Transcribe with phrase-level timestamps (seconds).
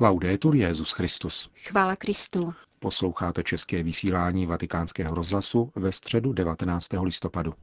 [0.00, 1.50] Laudetur Jezus Christus.
[1.56, 2.54] Chvála Kristu.
[2.78, 6.88] Posloucháte české vysílání Vatikánského rozhlasu ve středu 19.
[7.02, 7.54] listopadu.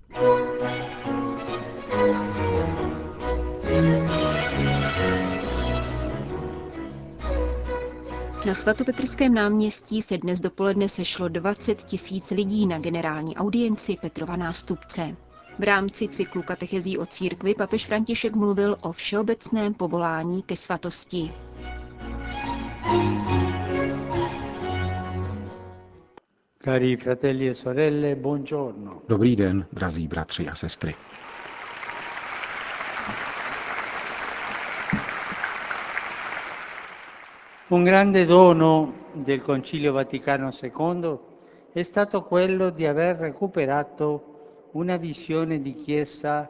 [8.46, 15.16] Na svatopetrském náměstí se dnes dopoledne sešlo 20 tisíc lidí na generální audienci Petrova nástupce.
[15.60, 21.34] V rámci cyklu katechezí o církvi papež František mluvil o všeobecném povolání ke svatosti.
[26.58, 29.02] Cari fratelli e sorelle, buongiorno.
[29.08, 30.96] Dobrý den, drazí bratři a sestry.
[37.68, 41.18] Un grande dono del Concilio Vaticano II
[41.74, 46.50] è stato quello di aver recuperato una visione di Chiesa.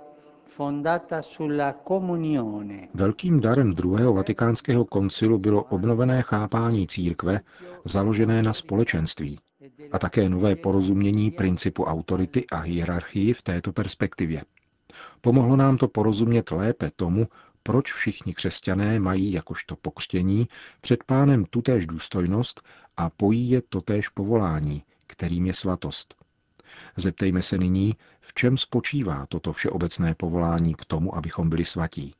[2.93, 7.39] Velkým darem druhého vatikánského koncilu bylo obnovené chápání církve,
[7.85, 9.39] založené na společenství,
[9.91, 14.43] a také nové porozumění principu autority a hierarchii v této perspektivě.
[15.21, 17.27] Pomohlo nám to porozumět lépe tomu,
[17.63, 20.47] proč všichni křesťané mají jakožto pokřtění
[20.81, 22.61] před pánem tutéž důstojnost
[22.97, 26.20] a pojí je totéž povolání, kterým je svatost.
[26.97, 32.13] Zeptejme se nyní, v čem spočívá toto všeobecné povolání k tomu, abychom byli svatí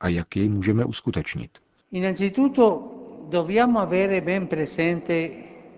[0.00, 1.58] a jak jej můžeme uskutečnit.
[1.92, 2.92] Innanzitutto
[3.28, 5.28] dobbiamo avere ben presente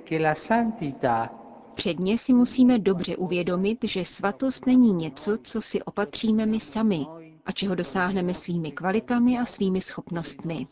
[0.05, 1.31] che la santità
[1.75, 7.07] Předně si musíme dobře uvědomit, že svatost není něco, co si opatříme my sami
[7.47, 10.67] a čeho dosáhneme svými kvalitami a svými schopnostmi.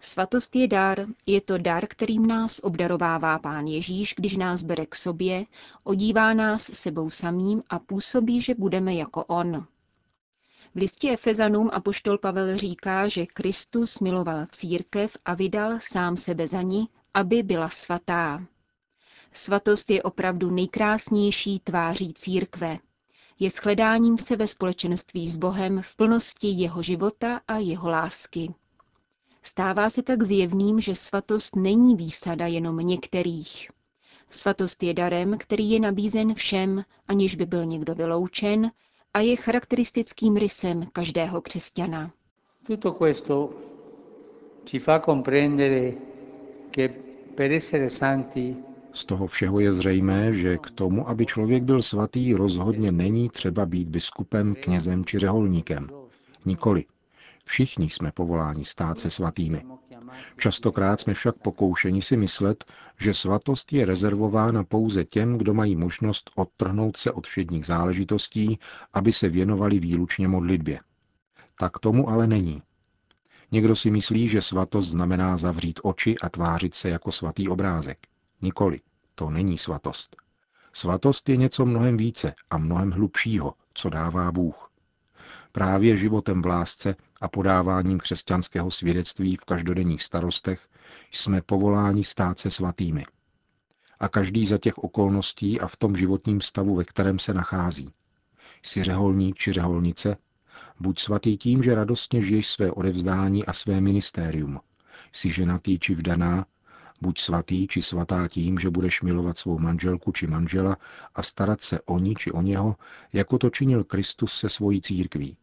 [0.00, 4.94] Svatost je dar, je to dar, kterým nás obdarovává Pán Ježíš, když nás bere k
[4.94, 5.46] sobě,
[5.84, 9.66] odívá nás sebou samým a působí, že budeme jako On.
[10.74, 16.62] V listě Efezanům apoštol Pavel říká, že Kristus miloval církev a vydal sám sebe za
[16.62, 18.46] ní, aby byla svatá.
[19.32, 22.78] Svatost je opravdu nejkrásnější tváří církve.
[23.38, 28.54] Je shledáním se ve společenství s Bohem v plnosti jeho života a jeho lásky.
[29.46, 33.70] Stává se tak zjevným, že svatost není výsada jenom některých.
[34.30, 38.70] Svatost je darem, který je nabízen všem, aniž by byl někdo vyloučen,
[39.14, 42.10] a je charakteristickým rysem každého křesťana.
[42.66, 43.50] Tutto questo
[44.64, 45.92] ci fa comprendere
[46.70, 46.88] che
[47.34, 48.56] per essere santi
[48.92, 53.66] Z toho všeho je zřejmé, že k tomu, aby člověk byl svatý, rozhodně není třeba
[53.66, 55.90] být biskupem, knězem či řeholníkem.
[56.44, 56.84] Nikoli.
[57.44, 59.64] Všichni jsme povoláni stát se svatými.
[60.36, 62.64] Častokrát jsme však pokoušeni si myslet,
[63.00, 68.58] že svatost je rezervována pouze těm, kdo mají možnost odtrhnout se od všedních záležitostí,
[68.92, 70.78] aby se věnovali výlučně modlitbě.
[71.58, 72.62] Tak tomu ale není.
[73.52, 77.98] Někdo si myslí, že svatost znamená zavřít oči a tvářit se jako svatý obrázek.
[78.42, 78.80] Nikoli,
[79.14, 80.16] to není svatost.
[80.72, 84.70] Svatost je něco mnohem více a mnohem hlubšího, co dává Bůh.
[85.52, 90.68] Právě životem v lásce a podáváním křesťanského svědectví v každodenních starostech
[91.10, 93.06] jsme povoláni stát se svatými.
[94.00, 97.90] A každý za těch okolností a v tom životním stavu, ve kterém se nachází.
[98.62, 100.16] Jsi řeholník či řeholnice,
[100.80, 104.60] buď svatý tím, že radostně žiješ své odevzdání a své ministérium.
[105.12, 106.46] Jsi ženatý či vdaná,
[107.00, 110.76] buď svatý či svatá tím, že budeš milovat svou manželku či manžela
[111.14, 112.76] a starat se o ní či o něho,
[113.12, 115.36] jako to činil Kristus se svojí církví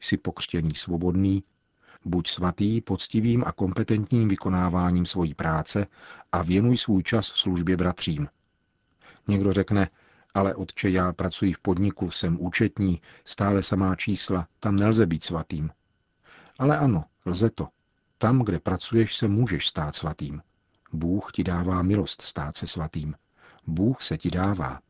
[0.00, 1.44] jsi pokřtěný svobodný,
[2.04, 5.86] buď svatý poctivým a kompetentním vykonáváním svojí práce
[6.32, 8.28] a věnuj svůj čas službě bratřím.
[9.28, 9.88] Někdo řekne,
[10.34, 15.70] ale otče, já pracuji v podniku, jsem účetní, stále samá čísla, tam nelze být svatým.
[16.58, 17.68] Ale ano, lze to.
[18.18, 20.42] Tam, kde pracuješ, se můžeš stát svatým.
[20.92, 23.14] Bůh ti dává milost stát se svatým.
[23.66, 24.80] Bůh se ti dává.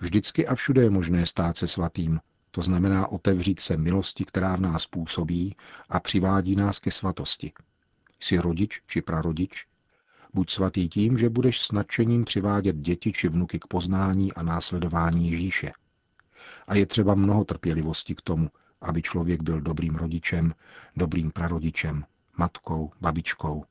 [0.00, 2.20] Vždycky a všude je možné stát se svatým,
[2.54, 5.56] to znamená otevřít se milosti, která v nás působí
[5.88, 7.52] a přivádí nás ke svatosti.
[8.20, 9.66] Jsi rodič či prarodič?
[10.34, 15.30] Buď svatý tím, že budeš s nadšením přivádět děti či vnuky k poznání a následování
[15.30, 15.72] Ježíše.
[16.66, 18.48] A je třeba mnoho trpělivosti k tomu,
[18.80, 20.54] aby člověk byl dobrým rodičem,
[20.96, 22.04] dobrým prarodičem,
[22.36, 23.64] matkou, babičkou.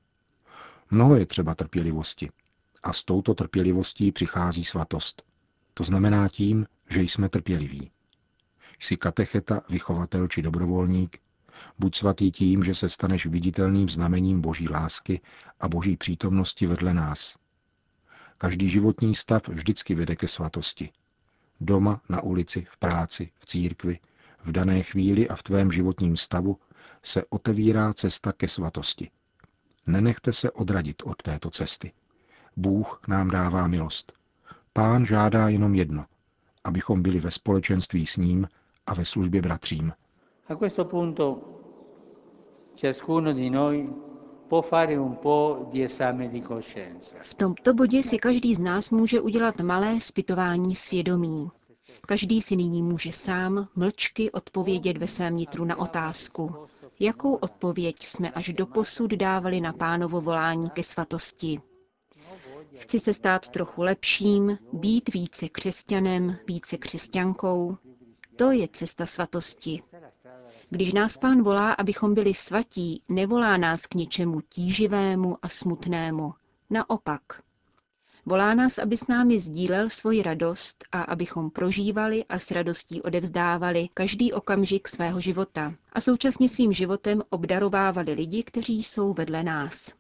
[0.92, 2.30] Mnoho je třeba trpělivosti.
[2.84, 5.24] A s touto trpělivostí přichází svatost.
[5.74, 7.93] To znamená tím, že jsme trpěliví.
[8.80, 11.20] Jsi katecheta, vychovatel či dobrovolník,
[11.80, 15.22] buď svatý tím, že se staneš viditelným znamením boží lásky
[15.60, 17.38] a boží přítomnosti vedle nás.
[18.38, 20.90] Každý životní stav vždycky vede ke svatosti.
[21.62, 24.00] Doma, na ulici, v práci, v církvi,
[24.44, 26.58] v dané chvíli a v tvém životním stavu
[27.04, 29.10] se otevírá cesta ke svatosti.
[29.88, 31.92] Nenechte se odradit od této cesty.
[32.56, 34.14] Bůh nám dává milost.
[34.74, 36.06] Pán žádá jenom jedno,
[36.64, 38.48] abychom byli ve společenství s ním
[38.86, 39.92] a ve službě bratřím.
[40.48, 41.42] A questo punto
[42.76, 43.90] ciascuno di noi
[44.48, 47.16] può fare un po' di esame di coscienza.
[47.22, 51.50] V tomto bodě si každý z nás může udělat malé zpytování svědomí.
[52.08, 56.56] Každý si nyní může sám mlčky odpovědět ve svém nitru na otázku,
[57.00, 61.62] jakou odpověď jsme až do posud dávali na pánovo volání ke svatosti.
[62.76, 67.78] Chci se stát trochu lepším, být více křesťanem, více křesťankou.
[68.36, 69.84] To je cesta svatosti.
[70.70, 76.34] Když nás pán volá, abychom byli svatí, nevolá nás k něčemu tíživému a smutnému.
[76.70, 77.22] Naopak.
[78.26, 83.90] Volá nás, aby s námi sdílel svoji radost a abychom prožívali a s radostí odevzdávali
[83.94, 89.94] každý okamžik svého života a současně svým životem obdarovávali lidi, kteří jsou vedle nás.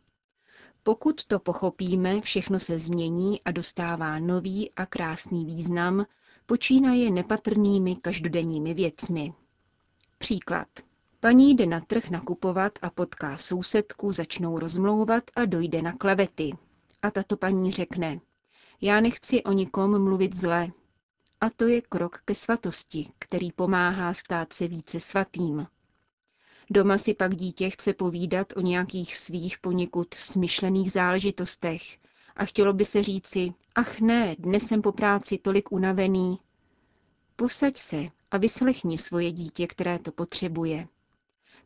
[0.83, 6.05] Pokud to pochopíme, všechno se změní a dostává nový a krásný význam,
[6.45, 9.33] počínaje nepatrnými každodenními věcmi.
[10.17, 10.67] Příklad.
[11.19, 16.51] Paní jde na trh nakupovat a potká sousedku, začnou rozmlouvat a dojde na klevety.
[17.01, 18.19] A tato paní řekne,
[18.81, 20.67] já nechci o nikom mluvit zle.
[21.41, 25.67] A to je krok ke svatosti, který pomáhá stát se více svatým.
[26.69, 32.02] Doma si pak dítě chce povídat o nějakých svých poněkud smyšlených záležitostech
[32.35, 36.39] a chtělo by se říci, ach ne, dnes jsem po práci tolik unavený.
[37.35, 40.87] Posaď se a vyslechni svoje dítě, které to potřebuje.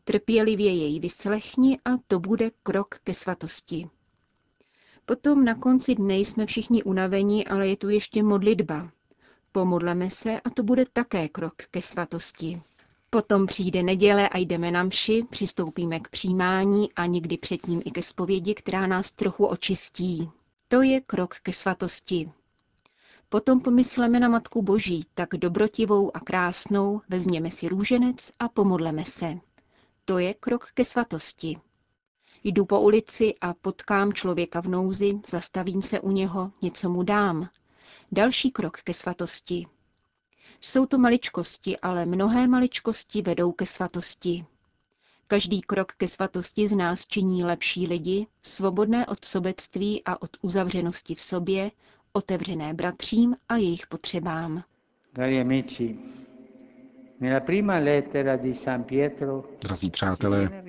[0.04, 3.88] Trpělivě jej vyslechni a to bude krok ke svatosti.
[5.04, 8.90] Potom na konci dne jsme všichni unaveni, ale je tu ještě modlitba.
[9.52, 12.62] Pomodleme se a to bude také krok ke svatosti.
[13.10, 18.02] Potom přijde neděle a jdeme na mši, přistoupíme k přijímání a někdy předtím i ke
[18.02, 20.30] zpovědi, která nás trochu očistí.
[20.68, 22.32] To je krok ke svatosti.
[23.28, 29.38] Potom pomysleme na Matku Boží, tak dobrotivou a krásnou, vezměme si růženec a pomodleme se.
[30.04, 31.56] To je krok ke svatosti.
[32.44, 37.48] Jdu po ulici a potkám člověka v nouzi, zastavím se u něho, něco mu dám.
[38.12, 39.66] Další krok ke svatosti.
[40.60, 44.46] Jsou to maličkosti, ale mnohé maličkosti vedou ke svatosti.
[45.30, 51.14] Každý krok ke svatosti z nás činí lepší lidi, svobodné od sobectví a od uzavřenosti
[51.14, 51.70] v sobě,
[52.12, 54.64] otevřené bratřím a jejich potřebám.
[55.16, 55.96] Cari amici,
[59.60, 60.64] Drazí přátelé,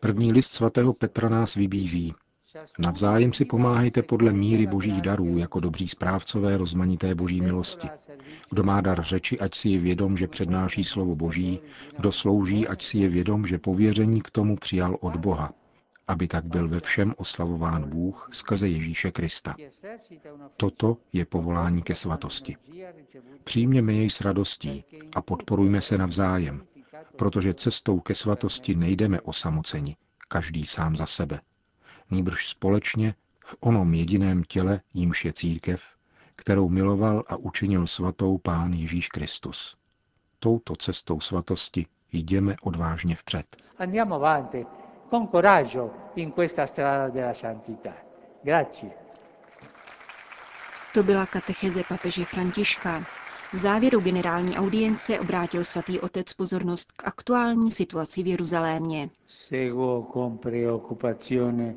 [0.00, 2.14] první list svatého Petra nás vybízí.
[2.78, 7.88] Navzájem si pomáhejte podle míry božích darů, jako dobří správcové rozmanité boží milosti.
[8.50, 11.60] Kdo má dar řeči, ať si je vědom, že přednáší slovo boží,
[11.96, 15.52] kdo slouží, ať si je vědom, že pověření k tomu přijal od Boha,
[16.08, 19.54] aby tak byl ve všem oslavován Bůh skrze Ježíše Krista.
[20.56, 22.56] Toto je povolání ke svatosti.
[23.44, 24.84] Přijměme jej s radostí
[25.14, 26.62] a podporujme se navzájem,
[27.16, 29.96] protože cestou ke svatosti nejdeme osamoceni,
[30.28, 31.40] každý sám za sebe.
[32.12, 33.14] Nýbrž společně
[33.44, 35.82] v onom jediném těle, jímž je církev,
[36.36, 39.76] kterou miloval a učinil svatou Pán Ježíš Kristus.
[40.38, 43.56] Touto cestou svatosti jdeme odvážně vpřed.
[43.78, 44.66] Andiamo avanti
[45.10, 47.92] con coraggio in questa strada della santità.
[48.42, 48.90] Grazie.
[50.94, 53.04] To byla katecheze papeže Františka.
[53.52, 59.10] V závěru generální audience obrátil svatý otec pozornost k aktuální situaci v Jeruzalémě.
[59.26, 61.74] Seguo con preoccupazione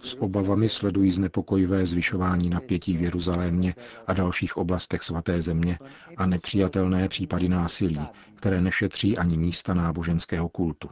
[0.00, 3.74] S obavami sledují znepokojivé zvyšování napětí v Jeruzalémě
[4.06, 5.78] a dalších oblastech svaté země
[6.16, 8.00] a nepřijatelné případy násilí,
[8.34, 10.88] které nešetří ani místa náboženského kultu.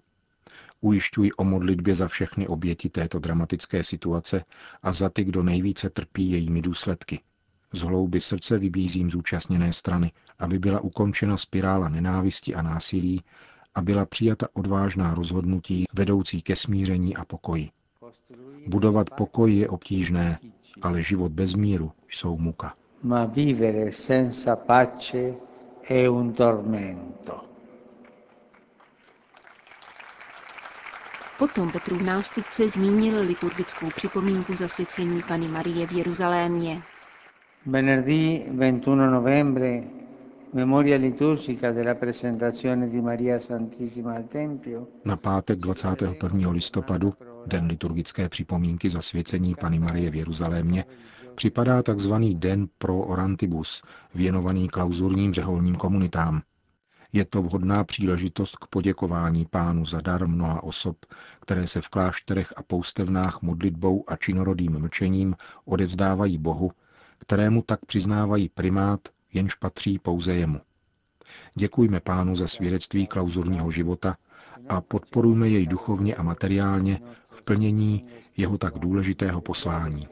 [0.81, 4.45] Ujišťují o modlitbě za všechny oběti této dramatické situace
[4.83, 7.21] a za ty, kdo nejvíce trpí jejími důsledky.
[7.73, 13.23] Z hlouby srdce vybízím zúčastněné strany, aby byla ukončena spirála nenávisti a násilí
[13.75, 17.71] a byla přijata odvážná rozhodnutí vedoucí ke smíření a pokoji.
[18.67, 20.39] Budovat pokoj je obtížné,
[20.83, 22.75] ale život bez míru jsou muka.
[23.03, 25.37] ma vivere senza pace
[25.81, 27.45] è un tormento.
[31.39, 36.83] Potom Petrův nástupce zmínil liturgickou připomínku zasvěcení Pany Marie v Jeruzalémě.
[37.67, 39.81] Venerdì 21 novembre,
[40.53, 46.51] memoria liturgica della presentazione di Maria Santissima al Tempio, Na pátek 21.
[46.51, 47.15] listopadu,
[47.47, 50.85] den liturgické připomínky zasvěcení Pany Marie v Jeruzalémě,
[51.35, 52.15] připadá tzv.
[52.35, 53.83] Den pro orantibus,
[54.15, 56.43] věnovaný klauzurním řeholním komunitám.
[57.13, 60.97] Je to vhodná příležitost k poděkování pánu za dar mnoha osob,
[61.41, 66.71] které se v klášterech a poustevnách modlitbou a činorodým mlčením odevzdávají Bohu,
[67.19, 69.01] kterému tak přiznávají primát,
[69.33, 70.61] jenž patří pouze jemu.
[71.55, 74.17] Děkujme pánu za svědectví klauzurního života
[74.69, 78.03] a podporujme jej duchovně a materiálně v plnění
[78.37, 80.09] jeho tak důležitého poslání.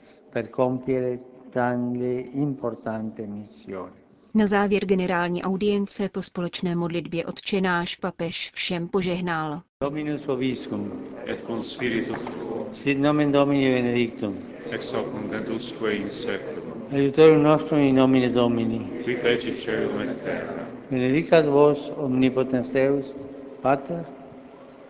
[4.35, 9.63] Na závěr generální audience po společné modlitbě odčenáš papež všem požehnal.
[9.81, 10.93] Dominus vobiscum.
[11.27, 12.67] Et cum spiritu tuo.
[12.73, 14.39] Sit nomen Domini benedictum.
[14.71, 16.80] Ex hoc nunc et usque in seculum.
[16.93, 19.03] Aiutorium nostrum in nomine Domini.
[19.05, 20.67] Qui fecit caelum et terra.
[20.91, 23.15] Benedicat vos omnipotens Deus,
[23.63, 24.05] Pater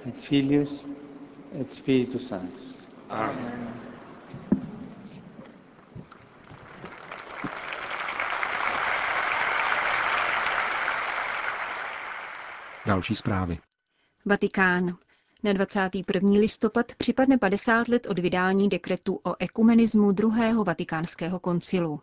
[0.07, 0.85] et Filius
[1.59, 2.75] et Spiritus Sanctus.
[3.11, 3.69] Amen.
[12.87, 13.59] Další zprávy.
[14.25, 14.97] Vatikán.
[15.42, 16.30] Na 21.
[16.38, 22.00] listopad připadne 50 let od vydání dekretu o ekumenismu druhého vatikánského koncilu.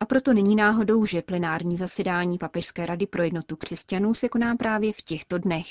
[0.00, 4.92] A proto není náhodou, že plenární zasedání Papežské rady pro jednotu křesťanů se koná právě
[4.92, 5.66] v těchto dnech.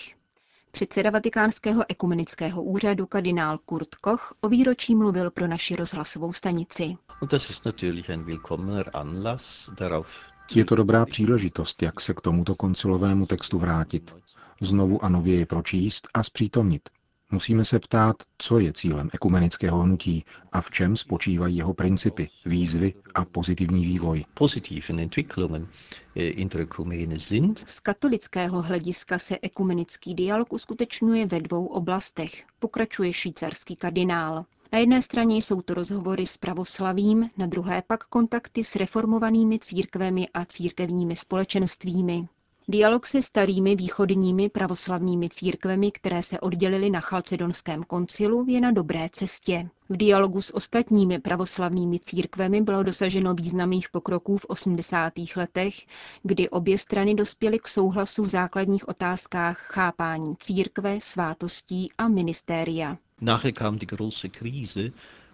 [0.72, 6.96] Předseda Vatikánského ekumenického úřadu kardinál Kurt Koch o výročí mluvil pro naši rozhlasovou stanici.
[10.56, 14.16] Je to dobrá příležitost, jak se k tomuto koncilovému textu vrátit,
[14.62, 16.90] znovu a nově je pročíst a zpřítomnit.
[17.34, 22.94] Musíme se ptát, co je cílem ekumenického hnutí a v čem spočívají jeho principy, výzvy
[23.16, 24.26] a pozitivní vývoj.
[27.66, 34.46] Z katolického hlediska se ekumenický dialog uskutečňuje ve dvou oblastech, pokračuje švýcarský kardinál.
[34.74, 40.28] Na jedné straně jsou to rozhovory s pravoslavím, na druhé pak kontakty s reformovanými církvemi
[40.34, 42.28] a církevními společenstvími.
[42.68, 49.10] Dialog se starými východními pravoslavnými církvemi, které se oddělily na Chalcedonském koncilu, je na dobré
[49.12, 49.70] cestě.
[49.90, 55.14] V dialogu s ostatními pravoslavnými církvemi bylo dosaženo významných pokroků v 80.
[55.36, 55.76] letech,
[56.24, 62.98] kdy obě strany dospěly k souhlasu v základních otázkách chápání církve, svátostí a ministéria.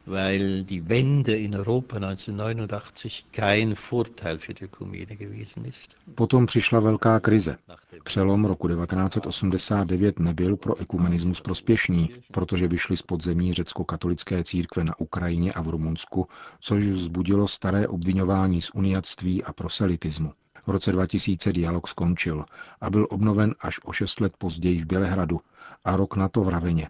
[0.05, 5.97] Weil die Wende in Europa 1989 kein Vorteil für die Ökumene gewesen ist.
[6.15, 7.57] Potom přišla velká krize.
[8.03, 15.53] Přelom roku 1989 nebyl pro ekumenismus prospěšný, protože vyšly z podzemí řecko-katolické církve na Ukrajině
[15.53, 16.27] a v Rumunsku,
[16.59, 20.33] což vzbudilo staré obvinování z uniatství a proselitismu.
[20.67, 22.45] V roce 2000 dialog skončil
[22.81, 25.39] a byl obnoven až o šest let později v Bělehradu
[25.85, 26.89] a rok na to v Raveně.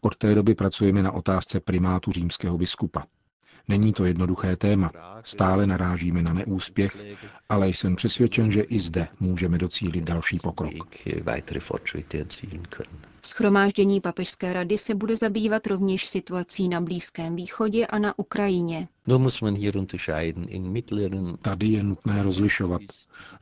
[0.00, 3.04] Od té doby pracujeme na otázce primátu římského biskupa.
[3.68, 4.90] Není to jednoduché téma,
[5.24, 7.04] stále narážíme na neúspěch,
[7.48, 10.72] ale jsem přesvědčen, že i zde můžeme docílit další pokrok.
[13.26, 18.88] Schromáždění Papežské rady se bude zabývat rovněž situací na Blízkém východě a na Ukrajině.
[21.42, 22.82] Tady je nutné rozlišovat.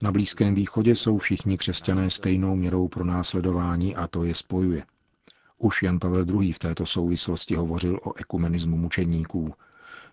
[0.02, 4.82] Na Blízkém východě jsou všichni křesťané stejnou měrou pro následování a to je spojuje.
[5.64, 6.52] Už Jan Pavel II.
[6.52, 9.54] v této souvislosti hovořil o ekumenismu mučeníků.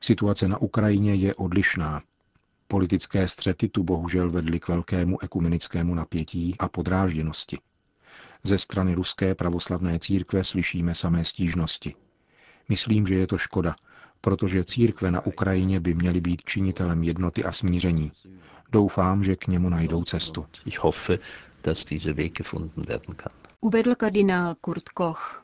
[0.02, 2.02] Situace na Ukrajině je odlišná.
[2.68, 7.58] Politické střety tu bohužel vedly k velkému ekumenickému napětí a podrážděnosti.
[8.44, 11.96] Ze strany ruské pravoslavné církve slyšíme samé stížnosti.
[12.70, 13.76] Myslím, že je to škoda,
[14.22, 18.12] protože církve na Ukrajině by měly být činitelem jednoty a smíření.
[18.72, 20.46] Doufám, že k němu najdou cestu.
[20.66, 21.20] Ich hoffe,
[21.64, 23.51] dass diese Weg gefunden werden kann.
[23.64, 25.44] Uvedl kardinál Kurt Koch.